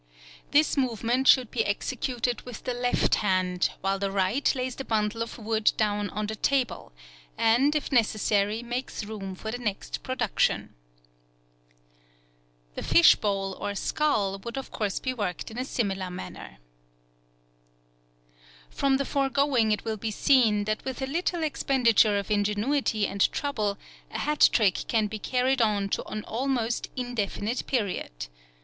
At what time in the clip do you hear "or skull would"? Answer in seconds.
13.59-14.57